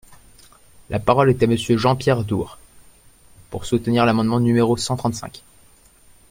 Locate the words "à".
1.43-1.45